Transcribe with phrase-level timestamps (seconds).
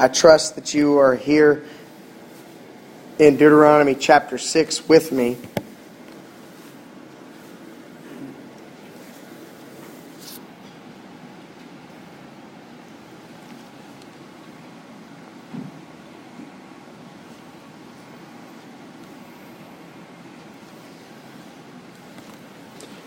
[0.00, 1.64] I trust that you are here
[3.18, 5.36] in Deuteronomy chapter 6 with me.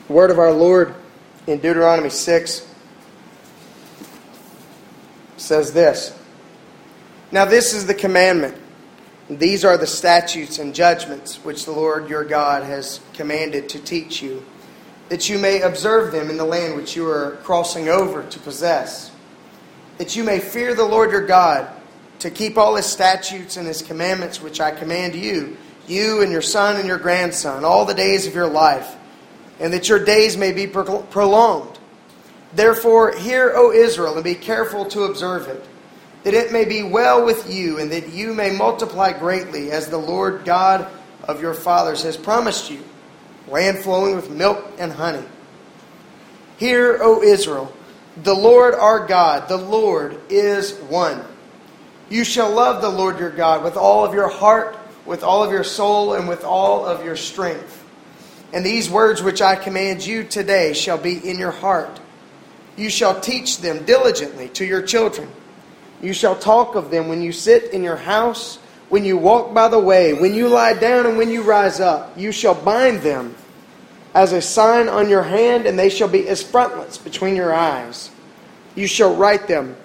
[0.07, 0.93] The word of our Lord
[1.47, 2.67] in Deuteronomy 6
[5.37, 6.20] says this
[7.31, 8.57] Now, this is the commandment.
[9.29, 14.21] These are the statutes and judgments which the Lord your God has commanded to teach
[14.21, 14.43] you,
[15.09, 19.11] that you may observe them in the land which you are crossing over to possess,
[19.97, 21.69] that you may fear the Lord your God,
[22.19, 25.57] to keep all his statutes and his commandments which I command you,
[25.87, 28.97] you and your son and your grandson, all the days of your life
[29.61, 31.77] and that your days may be prolonged.
[32.53, 35.63] Therefore, hear, O Israel, and be careful to observe it,
[36.23, 39.97] that it may be well with you, and that you may multiply greatly, as the
[39.97, 40.87] Lord God
[41.23, 42.83] of your fathers has promised you,
[43.47, 45.25] land flowing with milk and honey.
[46.57, 47.73] Hear, O Israel,
[48.23, 51.23] the Lord our God, the Lord is one.
[52.09, 55.51] You shall love the Lord your God with all of your heart, with all of
[55.51, 57.83] your soul, and with all of your strength.
[58.53, 61.99] And these words which I command you today shall be in your heart.
[62.75, 65.29] You shall teach them diligently to your children.
[66.01, 68.57] You shall talk of them when you sit in your house,
[68.89, 72.17] when you walk by the way, when you lie down, and when you rise up.
[72.17, 73.35] You shall bind them
[74.13, 78.09] as a sign on your hand, and they shall be as frontlets between your eyes.
[78.75, 79.75] You shall write them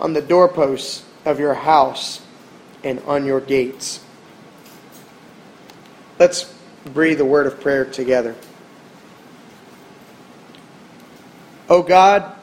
[0.00, 2.20] on the doorposts of your house
[2.82, 4.00] and on your gates.
[6.18, 6.52] Let's
[6.84, 8.34] breathe a word of prayer together.
[11.68, 12.35] O God,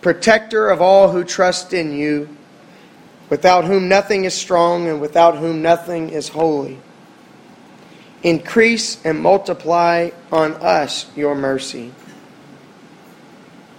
[0.00, 2.28] protector of all who trust in you,
[3.28, 6.78] without whom nothing is strong and without whom nothing is holy,
[8.22, 11.92] increase and multiply on us your mercy,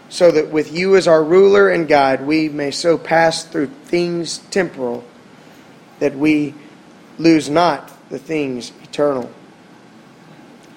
[0.10, 4.40] so that with you as our ruler and guide, we may so pass through things
[4.50, 5.04] temporal
[6.00, 6.54] that we
[7.18, 9.30] lose not the things eternal.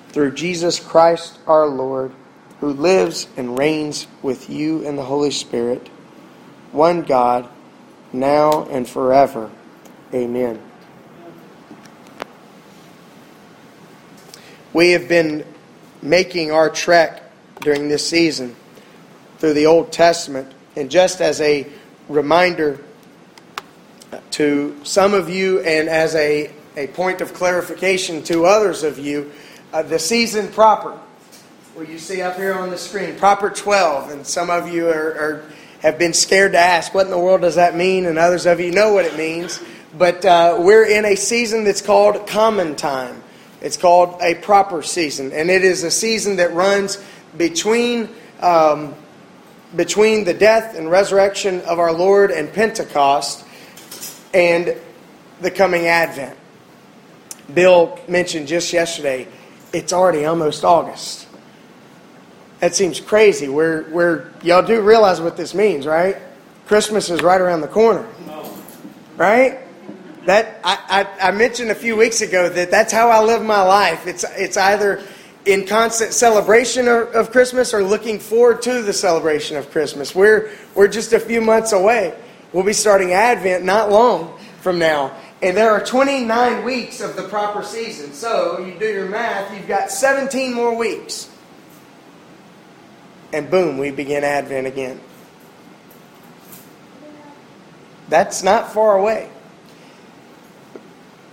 [0.09, 2.13] Through Jesus Christ our Lord,
[2.63, 5.89] who lives and reigns with you in the Holy Spirit,
[6.71, 7.49] one God,
[8.13, 9.51] now and forever.
[10.15, 10.63] Amen.
[14.73, 15.45] We have been
[16.03, 18.55] making our trek during this season
[19.39, 20.55] through the Old Testament.
[20.77, 21.67] And just as a
[22.09, 22.79] reminder
[24.31, 29.33] to some of you and as a, a point of clarification to others of you,
[29.73, 30.97] uh, the season proper,
[31.75, 34.11] where you see up here on the screen, proper 12.
[34.11, 35.45] And some of you are, are,
[35.81, 38.05] have been scared to ask, what in the world does that mean?
[38.05, 39.59] And others of you know what it means.
[39.97, 43.23] But uh, we're in a season that's called common time.
[43.63, 45.33] It's called a proper season.
[45.33, 47.03] And it is a season that runs
[47.37, 48.09] between.
[48.41, 48.95] Um,
[49.75, 53.43] between the death and resurrection of our Lord and Pentecost
[54.35, 54.77] and
[55.41, 56.37] the coming Advent.
[57.55, 59.27] Bill mentioned just yesterday
[59.73, 61.27] it's already almost August.
[62.63, 63.49] That seems crazy.
[63.49, 66.17] We're, we're, y'all do realize what this means, right?
[66.67, 68.07] Christmas is right around the corner.
[69.17, 69.59] Right?
[70.27, 73.63] That I, I, I mentioned a few weeks ago that that's how I live my
[73.63, 74.07] life.
[74.07, 75.03] It's, it's either
[75.45, 80.15] in constant celebration of, of Christmas or looking forward to the celebration of Christmas.
[80.15, 82.17] We're, we're just a few months away.
[82.53, 85.17] We'll be starting Advent not long from now.
[85.43, 88.13] And there are 29 weeks of the proper season.
[88.13, 91.29] So you do your math, you've got 17 more weeks.
[93.33, 95.01] And boom, we begin Advent again.
[98.09, 99.31] That's not far away.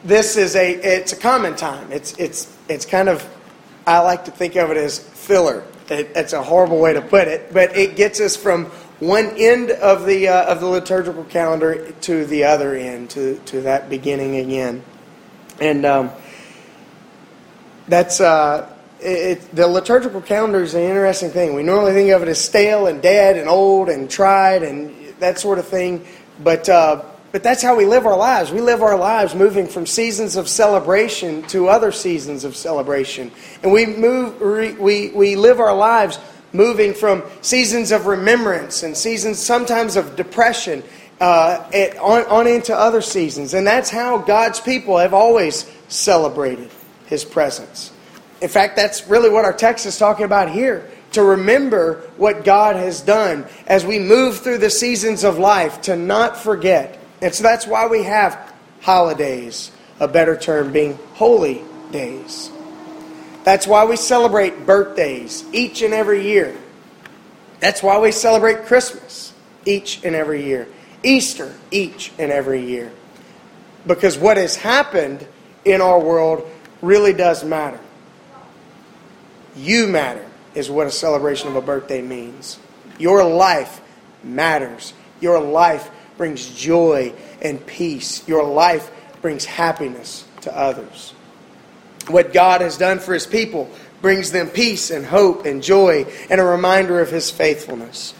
[0.04, 1.92] This is a it's a common time.
[1.92, 3.28] It's it's it's kind of
[3.86, 5.66] I like to think of it as filler.
[5.90, 8.68] It, it's a horrible way to put it, but it gets us from
[9.00, 13.62] one end of the uh, of the liturgical calendar to the other end, to to
[13.62, 14.84] that beginning again,
[15.60, 16.12] and um,
[17.88, 21.54] that's uh, it, the liturgical calendar is an interesting thing.
[21.54, 25.40] We normally think of it as stale and dead and old and tried and that
[25.40, 26.06] sort of thing,
[26.44, 28.52] but uh, but that's how we live our lives.
[28.52, 33.32] We live our lives moving from seasons of celebration to other seasons of celebration,
[33.62, 36.20] and we move we we live our lives
[36.52, 40.84] moving from seasons of remembrance and seasons sometimes of depression
[41.22, 41.70] uh,
[42.02, 43.54] on, on into other seasons.
[43.54, 46.72] And that's how God's people have always celebrated
[47.06, 47.92] His presence.
[48.42, 50.90] In fact, that's really what our text is talking about here.
[51.14, 55.96] To remember what God has done as we move through the seasons of life, to
[55.96, 62.50] not forget And so that's why we have holidays, a better term being holy days.
[63.44, 66.56] That's why we celebrate birthdays each and every year.
[67.60, 69.34] That's why we celebrate Christmas
[69.66, 70.68] each and every year,
[71.04, 72.92] Easter each and every year.
[73.86, 75.28] Because what has happened
[75.66, 76.50] in our world
[76.82, 77.80] really does matter.
[79.56, 80.26] You matter,
[80.56, 82.60] is what a celebration of a birthday means.
[82.98, 83.82] Your life
[84.24, 84.94] matters.
[85.22, 88.28] Your life brings joy and peace.
[88.28, 88.92] Your life
[89.22, 91.14] brings happiness to others.
[92.08, 93.70] What God has done for His people
[94.02, 98.14] brings them peace and hope and joy and a reminder of His faithfulness.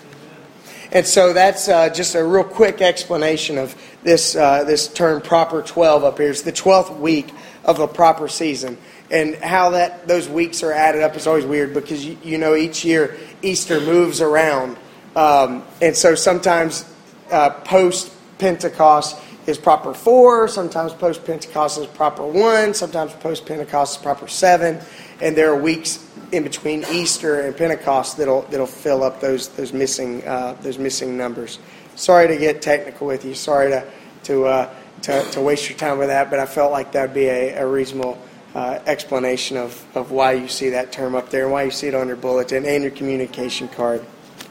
[0.92, 5.62] And so that's uh, just a real quick explanation of this, uh, this term proper
[5.62, 6.32] 12 up here.
[6.32, 7.32] It's the 12th week
[7.64, 8.78] of a proper season.
[9.12, 12.56] And how that those weeks are added up is always weird because you, you know
[12.56, 14.78] each year Easter moves around.
[15.16, 16.86] Um, and so sometimes
[17.32, 23.98] uh, post Pentecost is proper four, sometimes post Pentecost is proper one, sometimes post Pentecost
[23.98, 24.80] is proper seven,
[25.22, 29.74] and there are weeks in between Easter and Pentecost that'll that'll fill up those those
[29.74, 31.60] missing uh, those missing numbers.
[31.96, 33.34] Sorry to get technical with you.
[33.34, 33.84] Sorry to
[34.26, 37.14] to uh, to, to, waste your time with that, but I felt like that would
[37.14, 38.22] be a, a reasonable
[38.56, 41.88] uh, explanation of, of why you see that term up there and why you see
[41.88, 44.02] it on your bulletin and your communication card,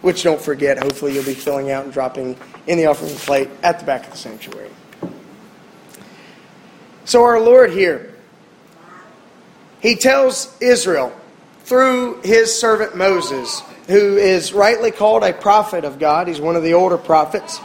[0.03, 2.37] which don't forget, hopefully you'll be filling out and dropping
[2.67, 4.71] in the offering plate at the back of the sanctuary.
[7.05, 8.15] So, our Lord here,
[9.81, 11.19] He tells Israel
[11.65, 16.63] through His servant Moses, who is rightly called a prophet of God, he's one of
[16.63, 17.61] the older prophets.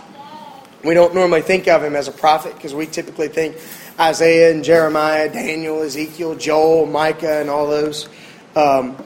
[0.84, 3.56] We don't normally think of him as a prophet because we typically think
[4.00, 8.10] Isaiah and Jeremiah, Daniel, Ezekiel, Joel, Micah, and all those.
[8.56, 8.98] Um,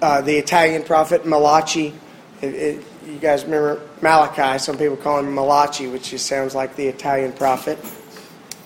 [0.00, 1.94] uh, the Italian prophet Malachi.
[2.40, 4.58] It, it, you guys remember Malachi?
[4.58, 7.78] Some people call him Malachi, which just sounds like the Italian prophet.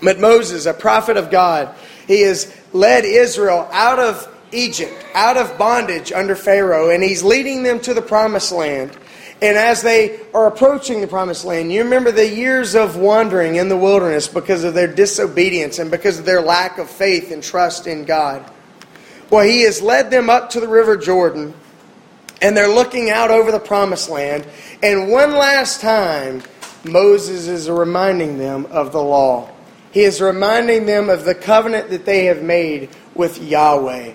[0.01, 1.75] But Moses, a prophet of God,
[2.07, 7.63] he has led Israel out of Egypt, out of bondage under Pharaoh, and he's leading
[7.63, 8.97] them to the promised land.
[9.41, 13.69] And as they are approaching the promised land, you remember the years of wandering in
[13.69, 17.87] the wilderness because of their disobedience and because of their lack of faith and trust
[17.87, 18.49] in God.
[19.31, 21.55] Well, He has led them up to the River Jordan,
[22.39, 24.45] and they're looking out over the promised land.
[24.83, 26.43] And one last time,
[26.83, 29.49] Moses is reminding them of the law.
[29.91, 34.13] He is reminding them of the covenant that they have made with Yahweh.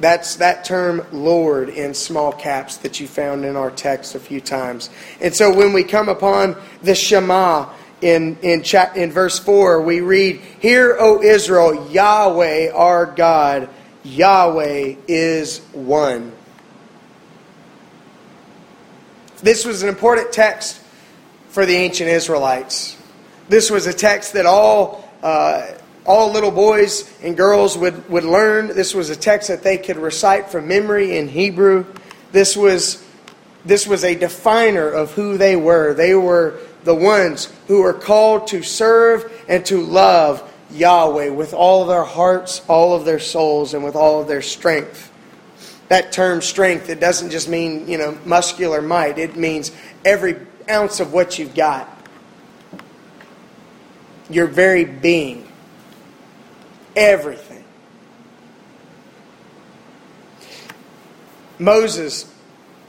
[0.00, 4.40] That's that term Lord in small caps that you found in our text a few
[4.40, 4.90] times.
[5.20, 10.00] And so when we come upon the Shema in, in, chat, in verse 4, we
[10.00, 13.68] read, Hear, O Israel, Yahweh our God,
[14.02, 16.32] Yahweh is one.
[19.42, 20.80] This was an important text
[21.50, 22.96] for the ancient Israelites.
[23.48, 25.08] This was a text that all.
[25.22, 25.66] Uh,
[26.06, 28.68] all little boys and girls would, would learn.
[28.68, 31.86] This was a text that they could recite from memory in Hebrew.
[32.32, 33.04] This was,
[33.64, 35.94] this was a definer of who they were.
[35.94, 41.82] They were the ones who were called to serve and to love Yahweh with all
[41.82, 45.10] of their hearts, all of their souls, and with all of their strength.
[45.88, 49.18] That term strength, it doesn't just mean, you know, muscular might.
[49.18, 49.70] It means
[50.04, 50.36] every
[50.68, 51.88] ounce of what you've got.
[54.28, 55.43] Your very being
[56.96, 57.64] everything.
[61.58, 62.30] Moses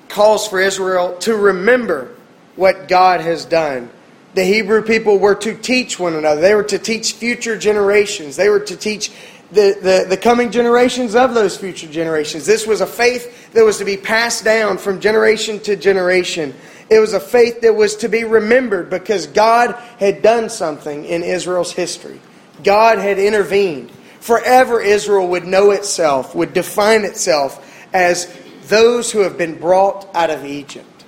[0.10, 2.16] calls for Israel to remember
[2.56, 3.90] what God has done.
[4.34, 8.50] The Hebrew people were to teach one another, they were to teach future generations, they
[8.50, 9.12] were to teach
[9.52, 12.46] the, the, the coming generations of those future generations.
[12.46, 16.54] This was a faith that was to be passed down from generation to generation.
[16.90, 21.24] It was a faith that was to be remembered because God had done something in
[21.24, 22.20] Israel's history.
[22.64, 23.92] God had intervened.
[24.20, 27.62] Forever, Israel would know itself, would define itself
[27.94, 28.34] as
[28.68, 31.06] those who have been brought out of Egypt,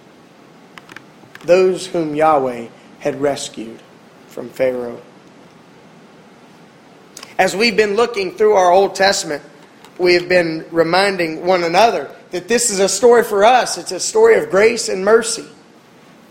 [1.43, 2.67] those whom Yahweh
[2.99, 3.79] had rescued
[4.27, 5.01] from Pharaoh.
[7.37, 9.43] As we've been looking through our Old Testament,
[9.97, 13.77] we have been reminding one another that this is a story for us.
[13.77, 15.45] It's a story of grace and mercy.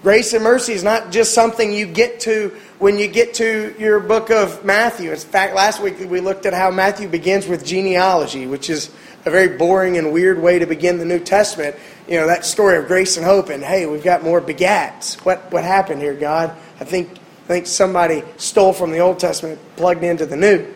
[0.03, 4.01] Grace and mercy is not just something you get to when you get to your
[4.01, 5.11] book of Matthew.
[5.11, 8.91] In fact, last week we looked at how Matthew begins with genealogy, which is
[9.25, 11.75] a very boring and weird way to begin the New Testament.
[12.07, 15.15] You know, that story of grace and hope, and hey, we've got more begats.
[15.25, 16.55] What, what happened here, God?
[16.79, 20.73] I think, I think somebody stole from the Old Testament, plugged into the New.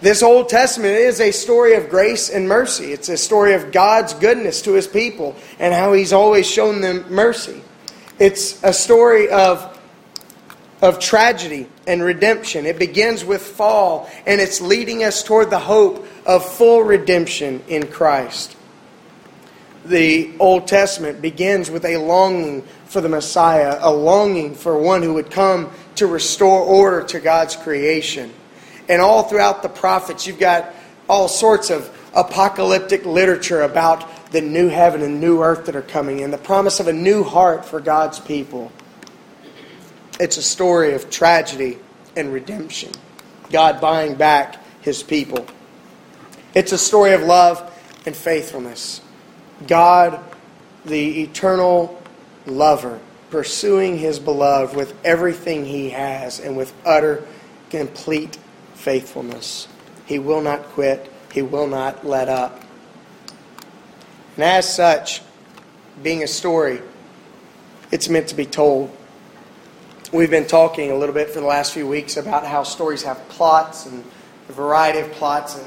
[0.00, 2.92] This Old Testament is a story of grace and mercy.
[2.92, 7.04] It's a story of God's goodness to his people and how he's always shown them
[7.08, 7.62] mercy.
[8.18, 9.73] It's a story of
[10.84, 12.66] of tragedy and redemption.
[12.66, 17.86] It begins with fall, and it's leading us toward the hope of full redemption in
[17.86, 18.54] Christ.
[19.86, 25.14] The Old Testament begins with a longing for the Messiah, a longing for one who
[25.14, 28.30] would come to restore order to God's creation.
[28.86, 30.74] And all throughout the prophets, you've got
[31.08, 36.22] all sorts of apocalyptic literature about the new heaven and new earth that are coming
[36.22, 38.70] and the promise of a new heart for God's people.
[40.20, 41.78] It's a story of tragedy
[42.16, 42.92] and redemption.
[43.50, 45.46] God buying back his people.
[46.54, 47.72] It's a story of love
[48.06, 49.00] and faithfulness.
[49.66, 50.20] God,
[50.84, 52.00] the eternal
[52.46, 57.26] lover, pursuing his beloved with everything he has and with utter,
[57.70, 58.38] complete
[58.74, 59.66] faithfulness.
[60.06, 62.62] He will not quit, he will not let up.
[64.36, 65.22] And as such,
[66.02, 66.80] being a story,
[67.90, 68.94] it's meant to be told.
[70.14, 73.28] We've been talking a little bit for the last few weeks about how stories have
[73.30, 74.04] plots and
[74.48, 75.58] a variety of plots.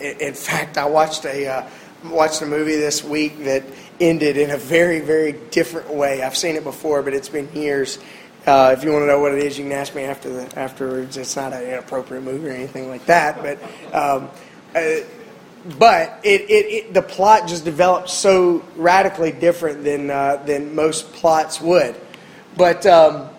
[0.00, 1.68] And in fact, I watched a uh,
[2.06, 3.62] watched a movie this week that
[4.00, 6.24] ended in a very, very different way.
[6.24, 8.00] I've seen it before, but it's been years.
[8.44, 10.58] Uh, if you want to know what it is, you can ask me after the
[10.58, 11.16] afterwards.
[11.16, 13.62] It's not an inappropriate movie or anything like that, but
[13.94, 14.30] um,
[14.74, 15.04] uh,
[15.78, 21.12] but it, it, it, the plot just developed so radically different than uh, than most
[21.12, 21.94] plots would.
[22.56, 23.30] But um,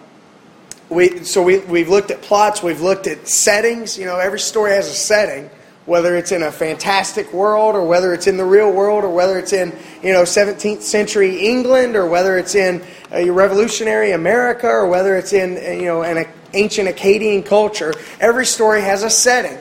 [0.89, 3.97] we so we we've looked at plots, we've looked at settings.
[3.97, 5.49] You know, every story has a setting,
[5.85, 9.39] whether it's in a fantastic world or whether it's in the real world or whether
[9.39, 14.87] it's in you know 17th century England or whether it's in a revolutionary America or
[14.87, 17.93] whether it's in you know an ancient Akkadian culture.
[18.19, 19.57] Every story has a setting.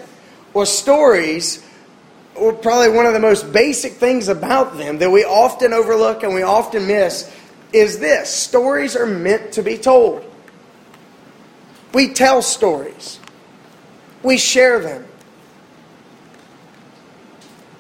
[0.53, 1.65] Well, stories
[2.37, 6.35] well, probably one of the most basic things about them that we often overlook and
[6.35, 7.33] we often miss
[7.73, 10.25] is this stories are meant to be told.
[11.95, 13.21] We tell stories,
[14.25, 15.07] we share them.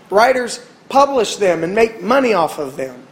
[0.08, 3.04] Writers publish them and make money off of them.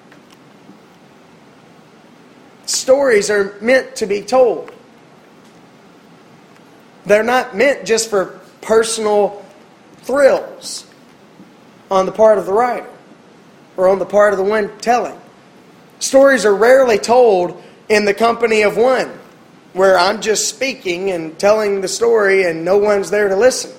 [2.67, 4.71] Stories are meant to be told.
[7.05, 9.45] They're not meant just for personal
[10.03, 10.87] thrills
[11.91, 12.89] on the part of the writer
[13.77, 15.21] or on the part of the one telling.
[15.99, 19.19] Stories are rarely told in the company of one
[19.73, 23.73] where I'm just speaking and telling the story and no one's there to listen.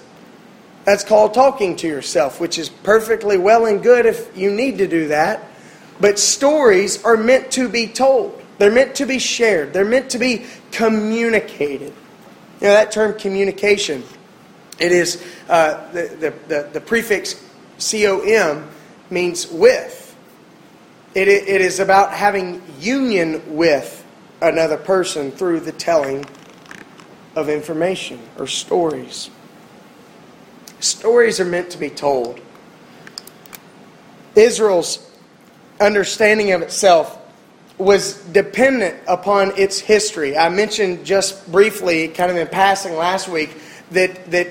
[0.85, 4.88] That's called talking to yourself, which is perfectly well and good if you need to
[4.88, 5.43] do that.
[6.01, 10.19] But stories are meant to be told, they're meant to be shared, they're meant to
[10.19, 11.93] be communicated.
[12.59, 14.03] You know, that term communication,
[14.79, 17.41] it is uh, the, the, the, the prefix
[17.79, 18.69] com
[19.09, 20.15] means with.
[21.13, 24.02] It, it is about having union with
[24.43, 26.25] another person through the telling
[27.35, 29.29] of information or stories.
[30.79, 32.39] Stories are meant to be told.
[34.35, 35.09] Israel's
[35.79, 37.19] understanding of itself
[37.77, 40.38] was dependent upon its history.
[40.38, 43.55] I mentioned just briefly, kind of in passing last week,
[43.91, 44.50] that, that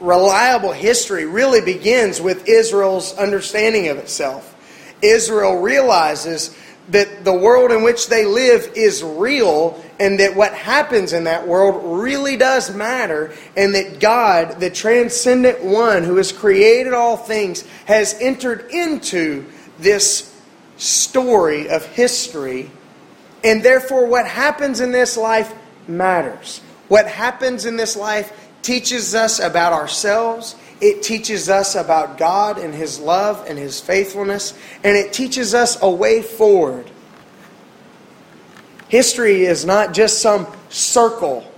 [0.00, 4.56] reliable history really begins with Israel's understanding of itself.
[5.02, 6.56] Israel realizes
[6.88, 11.46] that the world in which they live is real and that what happens in that
[11.46, 17.64] world really does matter and that God, the transcendent one who has created all things,
[17.84, 19.46] has entered into
[19.78, 20.34] this
[20.76, 22.70] story of history
[23.44, 25.52] and therefore what happens in this life
[25.86, 26.60] matters.
[26.88, 28.32] What happens in this life
[28.62, 34.54] teaches us about ourselves it teaches us about God and His love and His faithfulness,
[34.82, 36.90] and it teaches us a way forward.
[38.88, 41.50] History is not just some circle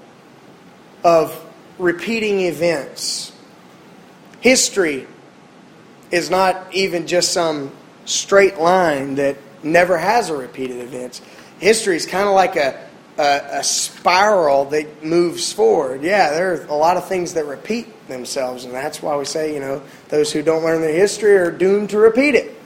[1.04, 1.38] of
[1.78, 3.32] repeating events.
[4.40, 5.06] History
[6.10, 7.70] is not even just some
[8.04, 11.20] straight line that never has a repeated event.
[11.58, 12.88] History is kind of like a
[13.18, 16.02] a, a, spiral that moves forward.
[16.02, 19.54] Yeah, there are a lot of things that repeat themselves, and that's why we say,
[19.54, 22.58] you know, those who don't learn their history are doomed to repeat it.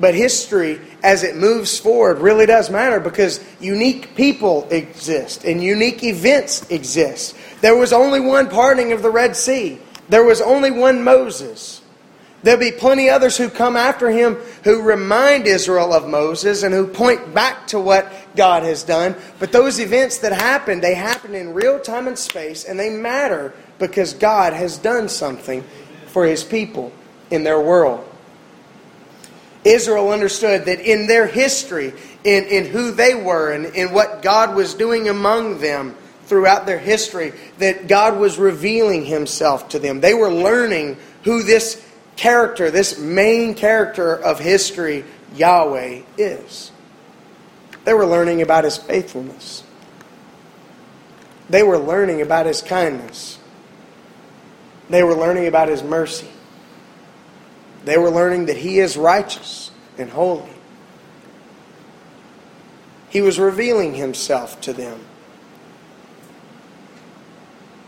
[0.00, 6.04] But history, as it moves forward, really does matter because unique people exist and unique
[6.04, 7.36] events exist.
[7.60, 11.82] There was only one parting of the Red Sea, there was only one Moses.
[12.42, 16.86] There'll be plenty others who come after him who remind Israel of Moses and who
[16.86, 19.16] point back to what God has done.
[19.38, 23.52] But those events that happen, they happen in real time and space, and they matter
[23.78, 25.62] because God has done something
[26.06, 26.92] for his people
[27.30, 28.08] in their world.
[29.64, 31.92] Israel understood that in their history,
[32.24, 36.78] in, in who they were and in what God was doing among them throughout their
[36.78, 40.00] history, that God was revealing Himself to them.
[40.00, 41.84] They were learning who this
[42.16, 45.04] character, this main character of history,
[45.34, 46.70] Yahweh, is.
[47.88, 49.64] They were learning about His faithfulness,
[51.48, 53.38] they were learning about His kindness,
[54.90, 56.28] they were learning about His mercy.
[57.86, 60.50] They were learning that He is righteous and holy.
[63.08, 65.00] He was revealing Himself to them.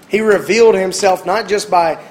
[0.09, 2.03] He revealed Himself not just by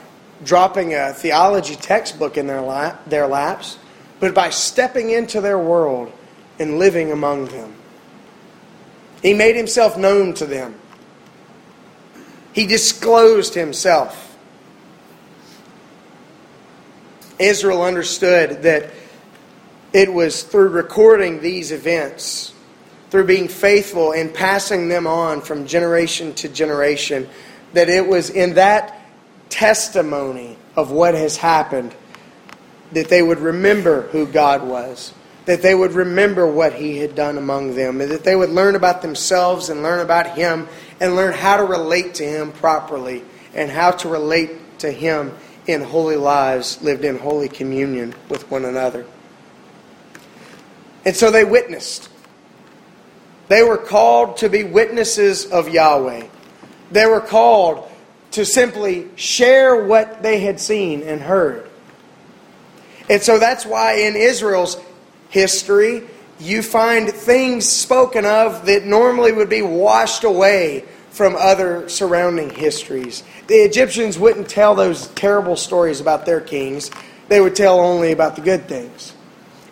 [0.44, 3.80] dropping a theology textbook in their, lap, their laps,
[4.20, 6.12] but by stepping into their world
[6.60, 7.78] and living among them.
[9.22, 10.76] He made Himself known to them.
[12.54, 14.38] He disclosed Himself.
[17.40, 18.92] Israel understood that
[19.94, 22.54] it was through recording these events,
[23.10, 27.28] through being faithful and passing them on from generation to generation,
[27.74, 28.96] that it was in that
[29.50, 31.96] testimony of what has happened
[32.92, 35.14] that they would remember who God was,
[35.50, 38.76] that they would remember what He had done among them, and that they would learn
[38.76, 40.68] about themselves and learn about Him
[41.02, 43.24] and learn how to relate to Him properly
[43.56, 48.64] and how to relate to Him in holy lives lived in holy communion with one
[48.64, 49.08] another.
[51.04, 52.10] And so they witnessed.
[53.48, 56.28] They were called to be witnesses of Yahweh.
[56.92, 57.90] They were called
[58.34, 61.68] to simply share what they had seen and heard.
[63.10, 64.76] And so that's why in Israel's
[65.30, 66.04] history,
[66.40, 73.24] you find things spoken of that normally would be washed away from other surrounding histories.
[73.48, 76.92] The Egyptians wouldn't tell those terrible stories about their kings,
[77.28, 79.14] they would tell only about the good things.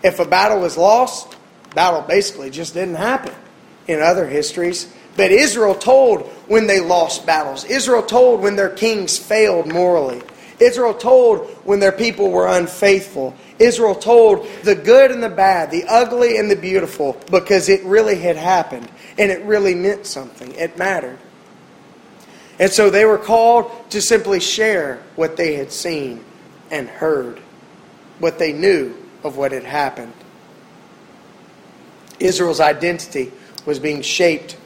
[0.04, 1.36] If a battle was lost,
[1.74, 3.34] battle basically just didn't happen
[3.88, 4.94] in other histories.
[5.16, 7.66] But Israel told when they lost battles.
[7.66, 10.22] Israel told when their kings failed morally.
[10.60, 13.36] Israel told when their people were unfaithful.
[13.60, 18.20] Israel told the good and the bad, the ugly and the beautiful, because it really
[18.20, 20.54] had happened and it really meant something.
[20.54, 21.18] It mattered.
[22.60, 26.24] And so they were called to simply share what they had seen
[26.72, 27.40] and heard,
[28.20, 30.14] what they knew of what had happened.
[32.20, 33.32] Israel's identity
[33.66, 34.58] was being shaped.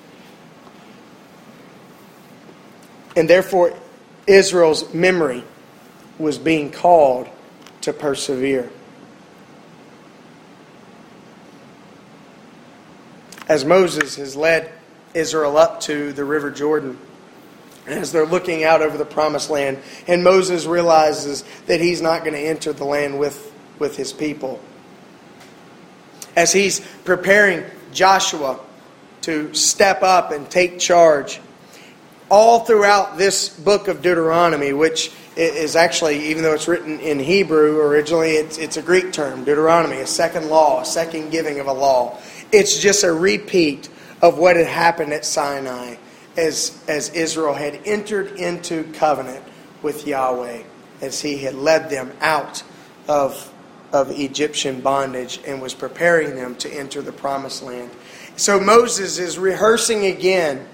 [3.15, 3.73] And therefore,
[4.25, 5.43] Israel's memory
[6.17, 7.27] was being called
[7.82, 8.69] to persevere.
[13.52, 14.72] As Moses has led
[15.14, 16.98] Israel up to the River Jordan,
[17.86, 19.80] as they're looking out over the promised land.
[20.08, 24.62] And Moses realizes that he's not going to enter the land with, with his people.
[26.34, 28.58] As he's preparing Joshua
[29.24, 31.42] to step up and take charge,
[32.30, 37.82] all throughout this book of Deuteronomy, which is actually, even though it's written in Hebrew
[37.82, 41.74] originally, it's, it's a Greek term, Deuteronomy, a second law, a second giving of a
[41.74, 42.18] law.
[42.52, 43.90] It's just a repeat
[44.22, 45.96] of what had happened at Sinai
[46.38, 49.44] as, as Israel had entered into covenant
[49.82, 50.64] with Yahweh,
[51.02, 52.64] as he had led them out
[53.08, 53.52] of,
[53.92, 57.90] of Egyptian bondage and was preparing them to enter the promised land.
[58.36, 60.68] So Moses is rehearsing again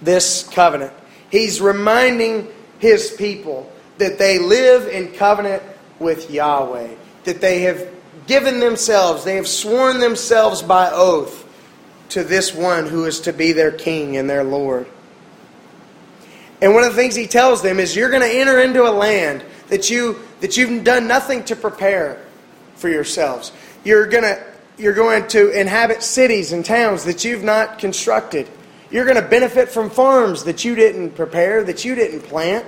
[0.00, 0.92] this covenant.
[1.30, 5.62] He's reminding his people that they live in covenant
[5.98, 7.88] with Yahweh, that they have
[8.32, 11.46] given themselves, they have sworn themselves by oath
[12.08, 14.86] to this one who is to be their king and their Lord.
[16.62, 18.90] And one of the things he tells them is you're going to enter into a
[18.90, 22.24] land that you that you've done nothing to prepare
[22.76, 23.52] for yourselves.
[23.84, 24.42] You're going to
[24.78, 28.48] you're going to inhabit cities and towns that you've not constructed.
[28.90, 32.64] You're going to benefit from farms that you didn't prepare, that you didn't plant.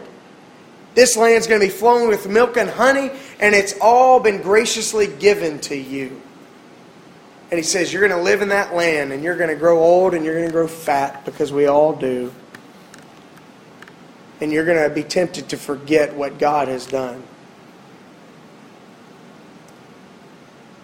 [0.95, 5.07] This land's going to be flowing with milk and honey, and it's all been graciously
[5.07, 6.21] given to you.
[7.51, 9.79] And he says, You're going to live in that land and you're going to grow
[9.79, 12.33] old and you're going to grow fat because we all do.
[14.41, 17.23] And you're going to be tempted to forget what God has done.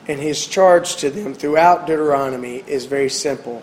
[0.07, 3.63] And his charge to them throughout Deuteronomy is very simple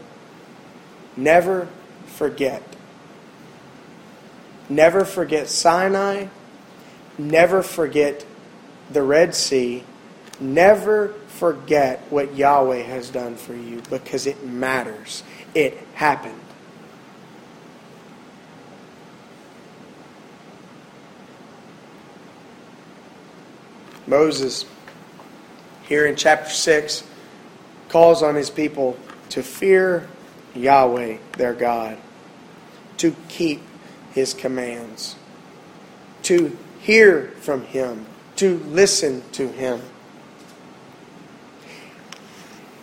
[1.16, 1.68] never
[2.08, 2.62] forget.
[4.70, 6.28] Never forget Sinai.
[7.18, 8.26] Never forget
[8.92, 9.84] the Red Sea.
[10.40, 15.24] Never forget what Yahweh has done for you because it matters.
[15.56, 16.40] It happened.
[24.06, 24.66] Moses,
[25.84, 27.04] here in chapter 6,
[27.90, 28.98] calls on his people
[29.30, 30.08] to fear
[30.56, 31.98] Yahweh, their God,
[32.98, 33.62] to keep
[34.14, 35.16] his commands,
[36.24, 38.06] to hear from him,
[38.38, 39.82] to listen to him.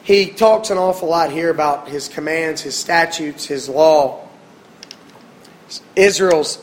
[0.03, 4.29] He talks an awful lot here about his commands, his statutes, his law.
[5.97, 6.63] Israel's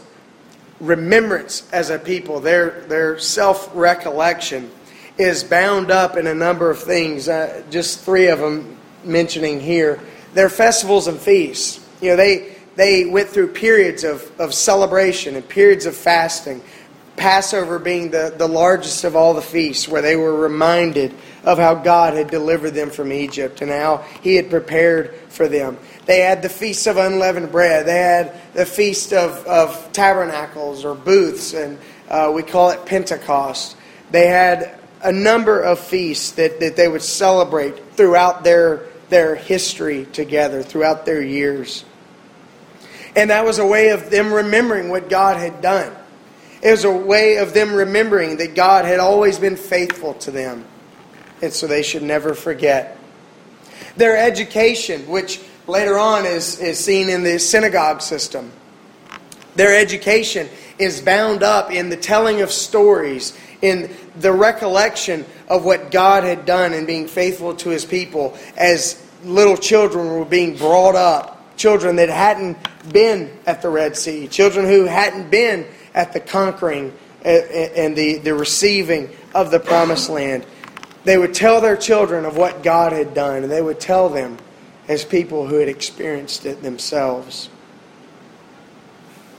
[0.80, 4.70] remembrance as a people, their, their self recollection,
[5.18, 7.28] is bound up in a number of things.
[7.28, 10.00] Uh, just three of them mentioning here.
[10.36, 11.84] Their festivals and feasts.
[12.02, 16.62] You know, they, they went through periods of, of celebration and periods of fasting.
[17.16, 21.76] Passover being the, the largest of all the feasts, where they were reminded of how
[21.76, 25.78] God had delivered them from Egypt and how He had prepared for them.
[26.06, 27.86] They had the Feast of Unleavened Bread.
[27.86, 31.78] They had the Feast of, of Tabernacles or Booths, and
[32.10, 33.78] uh, we call it Pentecost.
[34.12, 40.06] They had a number of feasts that, that they would celebrate throughout their, their history
[40.06, 41.86] together, throughout their years.
[43.16, 45.94] And that was a way of them remembering what God had done.
[46.62, 50.66] It was a way of them remembering that God had always been faithful to them
[51.42, 52.98] and so they should never forget.
[53.98, 58.52] Their education, which later on is, is seen in the synagogue system,
[59.56, 65.92] their education is bound up in the telling of stories, in the recollection of what
[65.92, 70.96] God had done in being faithful to his people as little children were being brought
[70.96, 71.38] up.
[71.58, 72.58] Children that hadn't
[72.92, 78.34] been at the Red Sea, children who hadn't been at the conquering and the, the
[78.34, 80.46] receiving of the promised land.
[81.04, 84.38] They would tell their children of what God had done, and they would tell them
[84.88, 87.50] as people who had experienced it themselves.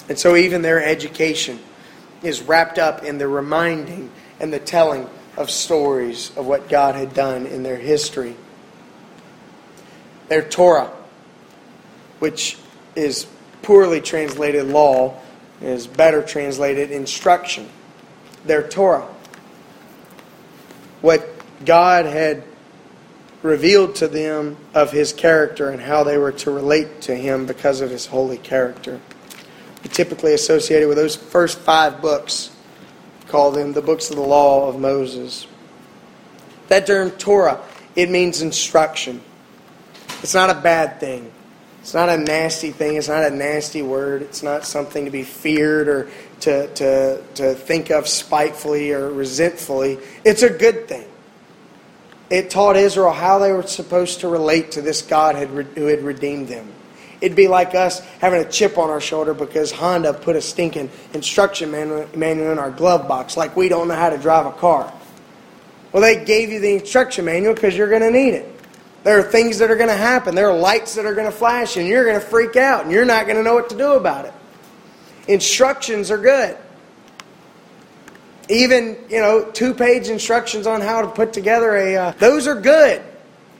[0.08, 1.60] And so, even their education
[2.22, 4.10] is wrapped up in the reminding
[4.40, 8.36] and the telling of stories of what God had done in their history.
[10.28, 10.90] Their Torah,
[12.18, 12.58] which
[12.94, 13.26] is
[13.62, 15.20] poorly translated law,
[15.62, 17.68] is better translated instruction.
[18.44, 19.06] Their Torah.
[21.00, 21.28] What
[21.64, 22.44] God had
[23.42, 27.80] revealed to them of his character and how they were to relate to him because
[27.80, 29.00] of his holy character.
[29.82, 32.54] We typically associated with those first five books,
[33.26, 35.46] call them the books of the law of Moses.
[36.68, 37.60] That term Torah,
[37.96, 39.20] it means instruction.
[40.22, 41.32] It's not a bad thing.
[41.82, 42.96] It's not a nasty thing.
[42.96, 44.22] It's not a nasty word.
[44.22, 49.98] It's not something to be feared or to, to, to think of spitefully or resentfully.
[50.24, 51.04] It's a good thing
[52.32, 56.48] it taught Israel how they were supposed to relate to this God who had redeemed
[56.48, 56.66] them.
[57.20, 60.90] It'd be like us having a chip on our shoulder because Honda put a stinking
[61.12, 64.90] instruction manual in our glove box, like we don't know how to drive a car.
[65.92, 68.51] Well, they gave you the instruction manual because you're going to need it.
[69.04, 70.34] There are things that are going to happen.
[70.34, 72.92] There are lights that are going to flash, and you're going to freak out, and
[72.92, 74.34] you're not going to know what to do about it.
[75.28, 76.56] Instructions are good.
[78.48, 81.96] Even, you know, two page instructions on how to put together a.
[81.96, 83.02] Uh, those are good.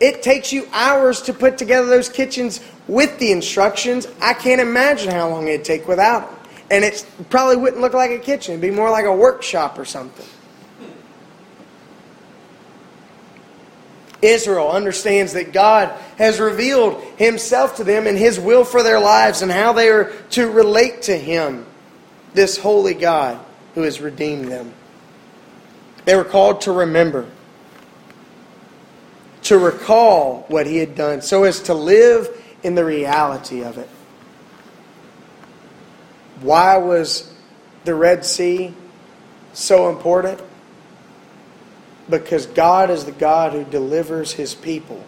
[0.00, 4.08] It takes you hours to put together those kitchens with the instructions.
[4.20, 6.38] I can't imagine how long it'd take without them.
[6.70, 9.84] And it probably wouldn't look like a kitchen, it'd be more like a workshop or
[9.84, 10.26] something.
[14.22, 19.42] Israel understands that God has revealed Himself to them and His will for their lives
[19.42, 21.66] and how they are to relate to Him,
[22.32, 23.38] this holy God
[23.74, 24.72] who has redeemed them.
[26.04, 27.28] They were called to remember,
[29.42, 32.28] to recall what he had done, so as to live
[32.62, 33.88] in the reality of it.
[36.40, 37.32] Why was
[37.84, 38.74] the Red Sea
[39.52, 40.40] so important?
[42.08, 45.02] Because God is the God who delivers his people.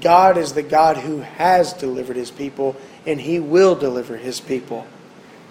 [0.00, 4.86] God is the God who has delivered his people, and he will deliver his people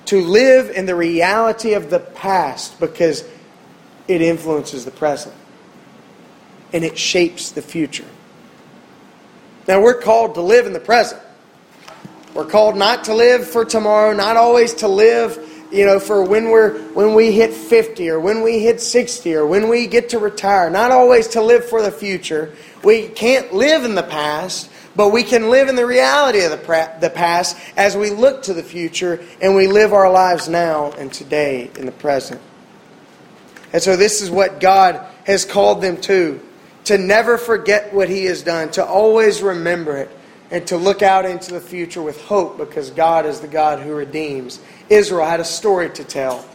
[0.09, 3.23] to live in the reality of the past because
[4.07, 5.35] it influences the present
[6.73, 8.07] and it shapes the future.
[9.67, 11.21] Now, we're called to live in the present.
[12.33, 15.37] We're called not to live for tomorrow, not always to live,
[15.71, 19.45] you know, for when we're when we hit 50 or when we hit 60 or
[19.45, 22.53] when we get to retire, not always to live for the future.
[22.83, 26.97] We can't live in the past, but we can live in the reality of the,
[26.99, 31.11] the past as we look to the future and we live our lives now and
[31.11, 32.41] today in the present.
[33.71, 36.41] And so, this is what God has called them to
[36.85, 40.09] to never forget what He has done, to always remember it,
[40.51, 43.93] and to look out into the future with hope because God is the God who
[43.93, 44.59] redeems.
[44.89, 46.45] Israel had a story to tell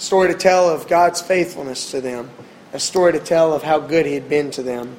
[0.00, 2.30] a story to tell of God's faithfulness to them,
[2.72, 4.96] a story to tell of how good He had been to them.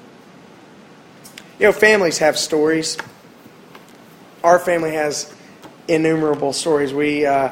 [1.57, 2.99] You know, families have stories.
[4.43, 5.34] Our family has
[5.88, 6.93] innumerable stories.
[6.93, 7.49] We, uh,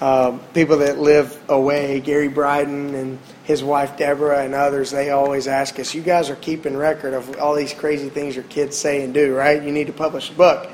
[0.00, 5.46] uh, people that live away, Gary Bryden and his wife Deborah and others, they always
[5.46, 9.04] ask us, You guys are keeping record of all these crazy things your kids say
[9.04, 9.62] and do, right?
[9.62, 10.70] You need to publish a book.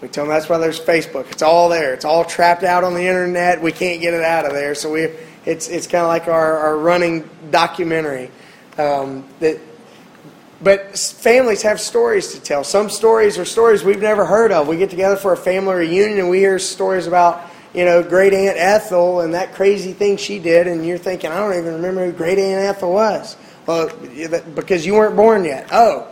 [0.00, 1.30] We tell them that's why there's Facebook.
[1.30, 1.94] It's all there.
[1.94, 3.62] It's all trapped out on the internet.
[3.62, 4.74] We can't get it out of there.
[4.74, 5.10] So we,
[5.46, 8.30] it's, it's kind of like our, our running documentary.
[8.78, 9.60] Um, that
[10.62, 12.62] but families have stories to tell.
[12.62, 14.68] Some stories are stories we've never heard of.
[14.68, 17.42] We get together for a family reunion and we hear stories about,
[17.74, 21.38] you know, great Aunt Ethel and that crazy thing she did, and you're thinking, I
[21.38, 23.36] don't even remember who great Aunt Ethel was.
[23.66, 23.88] Well,
[24.54, 25.68] because you weren't born yet.
[25.70, 26.08] Oh.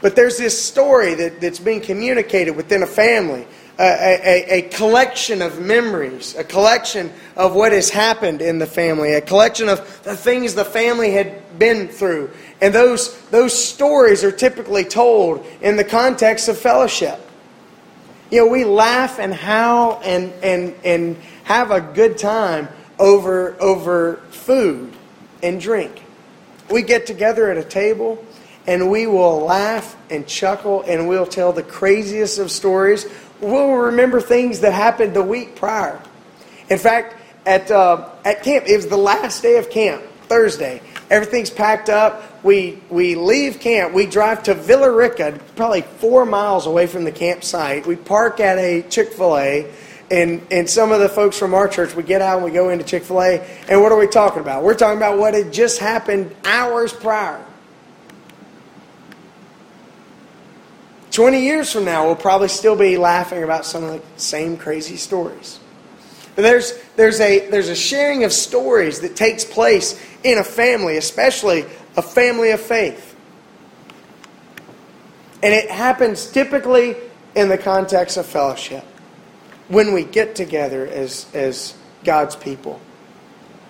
[0.00, 3.46] But there's this story that, that's being communicated within a family
[3.78, 9.12] a, a, a, collection of memories, a collection of what has happened in the family,
[9.12, 12.30] a collection of the things the family had been through.
[12.60, 17.20] And those, those stories are typically told in the context of fellowship.
[18.30, 24.16] You know, we laugh and howl and, and, and have a good time over, over
[24.30, 24.92] food
[25.42, 26.02] and drink.
[26.70, 28.24] We get together at a table
[28.66, 33.06] and we will laugh and chuckle and we'll tell the craziest of stories
[33.40, 36.00] we'll remember things that happened the week prior.
[36.68, 40.82] In fact, at, uh, at camp, it was the last day of camp, Thursday.
[41.10, 42.44] Everything's packed up.
[42.44, 43.94] We, we leave camp.
[43.94, 47.86] We drive to Villa Rica, probably four miles away from the campsite.
[47.86, 49.72] We park at a Chick fil A.
[50.08, 52.68] And, and some of the folks from our church, we get out and we go
[52.68, 53.38] into Chick fil A.
[53.68, 54.62] And what are we talking about?
[54.64, 57.44] We're talking about what had just happened hours prior.
[61.10, 64.96] 20 years from now, we'll probably still be laughing about some of the same crazy
[64.96, 65.58] stories.
[66.34, 71.64] There's, there's, a, there's a sharing of stories that takes place in a family, especially
[71.96, 73.14] a family of faith.
[75.40, 76.96] And it happens typically
[77.36, 78.82] in the context of fellowship
[79.68, 82.80] when we get together as, as God's people.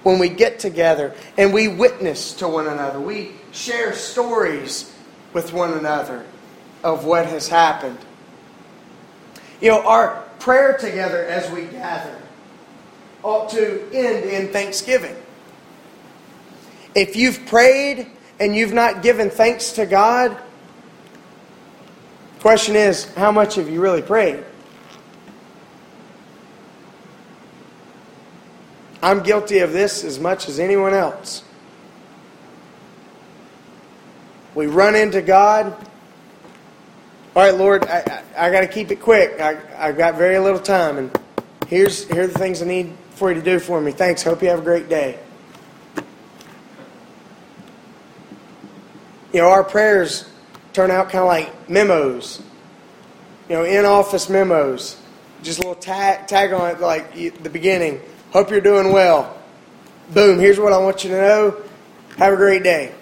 [0.02, 4.94] When we get together and we witness to one another, we share stories
[5.34, 6.24] with one another
[6.82, 7.98] of what has happened.
[9.60, 12.16] You know, our prayer together as we gather
[13.22, 15.16] ought to end in thanksgiving.
[16.96, 18.08] If you've prayed
[18.40, 20.36] and you've not given thanks to God,
[22.40, 24.42] question is, how much have you really prayed?
[29.00, 31.44] I'm guilty of this as much as anyone else.
[34.56, 35.76] We run into God
[37.36, 39.38] all right, Lord, I, I, I got to keep it quick.
[39.38, 41.20] I, I've got very little time, and
[41.66, 43.92] here's here are the things I need for you to do for me.
[43.92, 44.22] Thanks.
[44.22, 45.18] Hope you have a great day.
[49.32, 50.28] You know, our prayers
[50.72, 52.42] turn out kind of like memos.
[53.48, 55.00] You know, in office memos.
[55.42, 58.00] Just a little tag, tag on it, like the beginning.
[58.32, 59.36] Hope you're doing well.
[60.12, 61.56] Boom, here's what I want you to know.
[62.16, 62.94] Have a great day.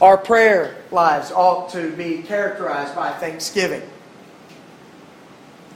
[0.00, 3.82] Our prayer lives ought to be characterized by thanksgiving.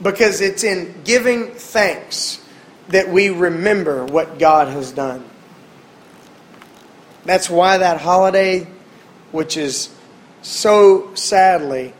[0.01, 2.43] Because it's in giving thanks
[2.89, 5.23] that we remember what God has done.
[7.25, 8.67] That's why that holiday,
[9.31, 9.93] which is
[10.41, 11.93] so sadly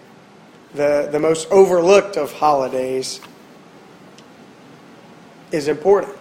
[0.74, 3.20] the, the most overlooked of holidays,
[5.52, 6.16] is important.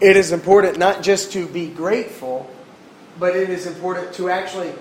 [0.00, 2.50] It is important not just to be grateful
[3.20, 4.72] but it is important to actually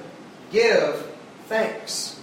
[0.52, 1.06] give
[1.48, 2.20] thanks.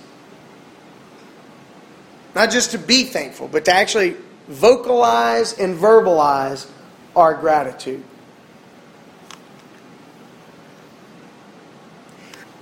[2.35, 4.17] Not just to be thankful, but to actually
[4.49, 6.69] vocalize and verbalize
[7.15, 8.03] our gratitude.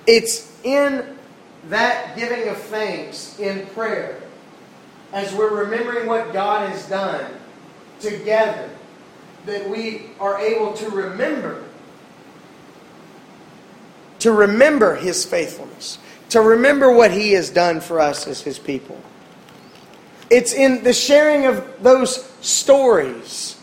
[0.07, 1.17] It's in
[1.69, 4.21] that giving of thanks in prayer,
[5.13, 7.25] as we're remembering what God has done
[8.01, 8.69] together,
[9.47, 11.65] that we are able to remember
[14.25, 15.99] to remember His faithfulness,
[16.31, 18.99] to remember what He has done for us as His people.
[20.31, 23.61] It's in the sharing of those stories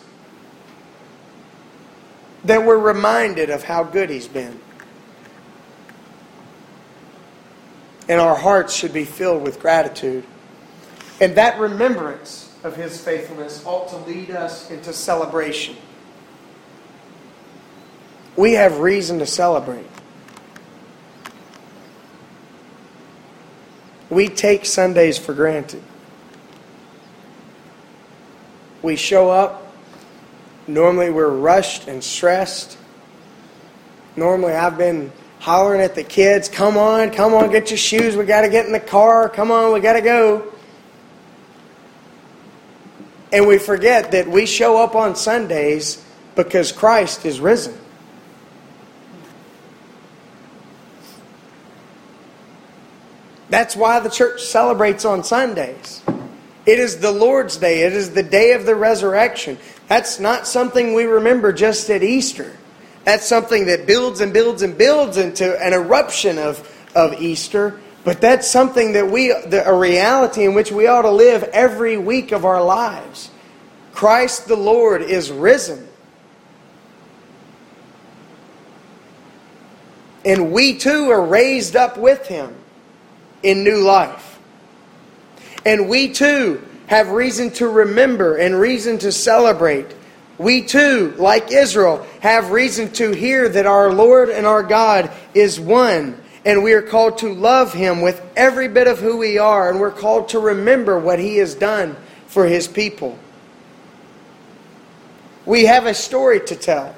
[2.44, 4.60] that we're reminded of how good He's been.
[8.12, 10.26] And our hearts should be filled with gratitude.
[11.22, 15.78] And that remembrance of His faithfulness ought to lead us into celebration.
[18.36, 19.86] We have reason to celebrate.
[24.10, 25.82] We take Sundays for granted.
[28.82, 29.74] We show up.
[30.68, 32.78] Normally, we're rushed and stressed.
[34.18, 38.24] Normally, I've been hollering at the kids, come on, come on, get your shoes, we
[38.26, 40.54] got to get in the car, come on, we got to go.
[43.34, 46.04] And we forget that we show up on Sundays
[46.36, 47.76] because Christ is risen.
[53.50, 56.04] That's why the church celebrates on Sundays.
[56.68, 59.58] It is the Lord's Day, it is the day of the resurrection.
[59.88, 62.56] That's not something we remember just at Easter.
[63.04, 67.80] That's something that builds and builds and builds into an eruption of, of Easter.
[68.04, 72.32] But that's something that we, a reality in which we ought to live every week
[72.32, 73.30] of our lives.
[73.92, 75.88] Christ the Lord is risen.
[80.24, 82.56] And we too are raised up with him
[83.44, 84.40] in new life.
[85.66, 89.88] And we too have reason to remember and reason to celebrate.
[90.42, 95.60] We too, like Israel, have reason to hear that our Lord and our God is
[95.60, 96.20] one.
[96.44, 99.70] And we are called to love him with every bit of who we are.
[99.70, 103.20] And we're called to remember what he has done for his people.
[105.46, 106.96] We have a story to tell.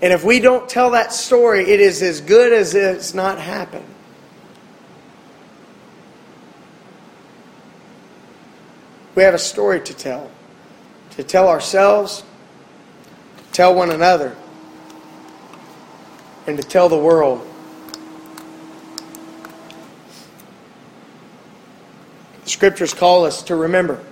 [0.00, 3.86] And if we don't tell that story, it is as good as it's not happened.
[9.16, 10.30] We have a story to tell.
[11.16, 12.24] To tell ourselves,
[13.36, 14.36] to tell one another,
[16.46, 17.46] and to tell the world.
[22.44, 24.02] The scriptures call us to remember,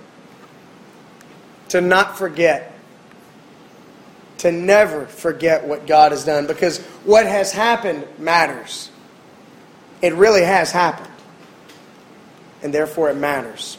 [1.69, 2.73] to not forget
[4.43, 8.91] to never forget what God has done because what has happened matters.
[10.01, 11.09] It really has happened.
[12.61, 13.77] And therefore it matters.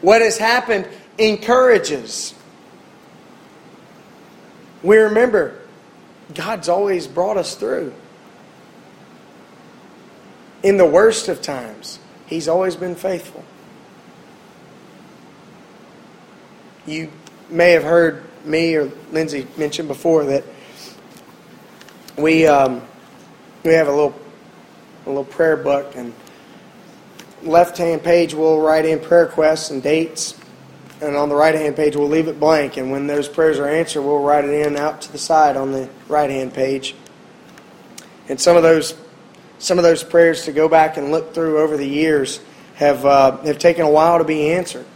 [0.00, 0.88] What has happened
[1.20, 2.34] encourages.
[4.82, 5.58] We remember
[6.34, 7.92] God's always brought us through.
[10.62, 13.44] In the worst of times, He's always been faithful.
[16.86, 17.10] You
[17.50, 20.44] may have heard me or Lindsay mention before that
[22.16, 22.82] we um,
[23.64, 24.18] we have a little
[25.06, 26.14] a little prayer book and
[27.42, 30.38] left hand page we'll write in prayer requests and dates
[31.00, 33.68] and on the right hand page we'll leave it blank and when those prayers are
[33.68, 36.94] answered we'll write it in out to the side on the right hand page
[38.28, 38.94] and some of those
[39.58, 42.40] some of those prayers to go back and look through over the years
[42.74, 44.86] have uh, have taken a while to be answered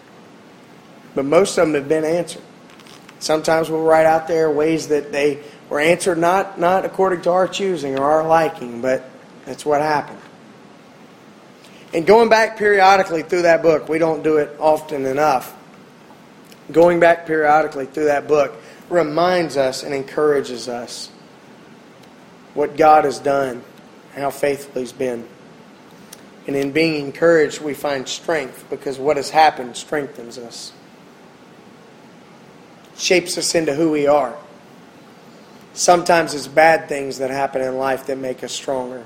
[1.15, 2.43] but most of them have been answered.
[3.21, 7.49] Sometimes we'll write out there ways that they were answered not, not according to our
[7.49, 9.09] choosing or our liking, but
[9.47, 10.19] that's what happened.
[11.95, 15.57] And going back periodically through that book, we don't do it often enough.
[16.73, 18.53] Going back periodically through that book
[18.91, 21.09] reminds us and encourages us
[22.55, 23.63] what God has done,
[24.15, 25.27] how faithful He's been.
[26.47, 30.73] And in being encouraged, we find strength because what has happened strengthens us
[32.97, 34.37] shapes us into who we are.
[35.73, 39.05] Sometimes it's bad things that happen in life that make us stronger.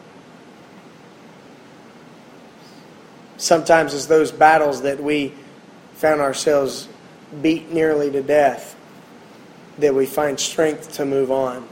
[3.38, 5.32] Sometimes it's those battles that we
[5.94, 6.88] found ourselves
[7.40, 8.74] beat nearly to death
[9.78, 11.66] that we find strength to move on.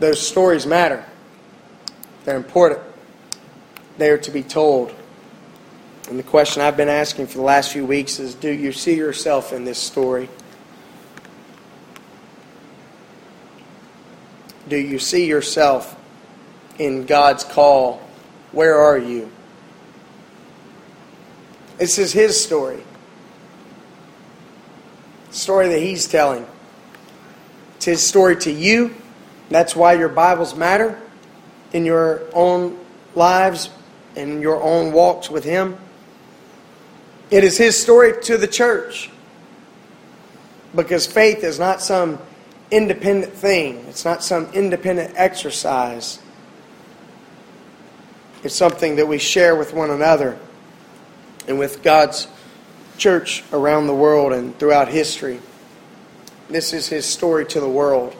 [0.00, 1.04] Those stories matter.
[2.24, 2.80] They're important.
[3.98, 4.92] They are to be told.
[6.08, 8.94] And the question I've been asking for the last few weeks is do you see
[8.94, 10.28] yourself in this story?
[14.68, 15.98] Do you see yourself
[16.78, 18.02] in God's call?
[18.52, 19.30] Where are you?
[21.78, 22.82] This is His story.
[25.30, 26.46] The story that He's telling.
[27.76, 28.94] It's His story to you.
[29.50, 31.00] That's why your Bibles matter
[31.72, 32.78] in your own
[33.14, 33.70] lives
[34.16, 35.76] and your own walks with Him.
[37.34, 39.10] It is His story to the church.
[40.72, 42.20] Because faith is not some
[42.70, 46.20] independent thing, it's not some independent exercise.
[48.44, 50.38] It's something that we share with one another
[51.48, 52.28] and with God's
[52.98, 55.40] church around the world and throughout history.
[56.48, 58.14] This is His story to the world.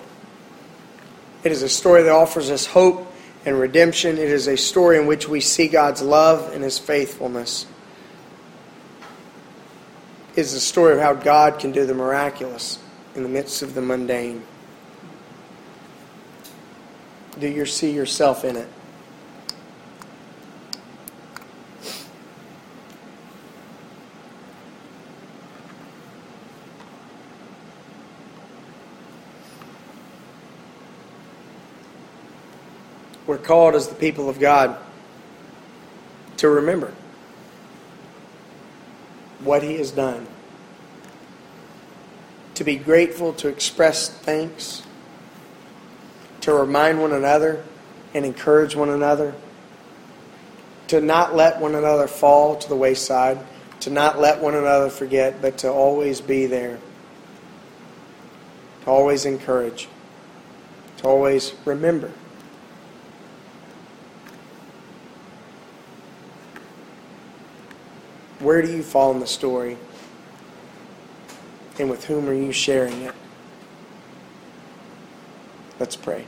[1.45, 3.15] It is a story that offers us hope
[3.47, 4.19] and redemption.
[4.19, 7.67] It is a story in which we see God's love and His faithfulness.
[10.37, 12.81] Is the story of how God can do the miraculous
[13.15, 14.43] in the midst of the mundane.
[17.39, 18.69] Do you see yourself in it?
[33.27, 34.77] We're called as the people of God
[36.39, 36.93] to remember
[39.45, 40.27] what He has done,
[42.55, 44.83] to be grateful, to express thanks,
[46.41, 47.65] to remind one another
[48.15, 49.35] and encourage one another,
[50.89, 53.39] to not let one another fall to the wayside,
[53.81, 56.79] to not let one another forget, but to always be there,
[58.85, 59.89] to always encourage,
[60.99, 62.13] to always remember.
[68.45, 69.79] Where do you fall in the story?
[71.79, 73.15] And with whom are you sharing it?
[75.81, 76.27] Let's pray.